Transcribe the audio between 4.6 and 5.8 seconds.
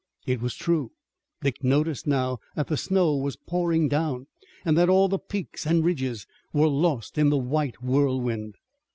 and that all the peaks